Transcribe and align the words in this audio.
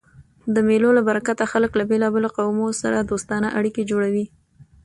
د 0.53 0.55
مېلو 0.67 0.89
له 0.97 1.01
برکته 1.09 1.43
خلک 1.51 1.71
له 1.79 1.83
بېلابېلو 1.89 2.33
قومو 2.37 2.67
سره 2.81 2.97
دوستانه 3.09 3.47
اړیکي 3.59 3.83
جوړوي. 3.91 4.25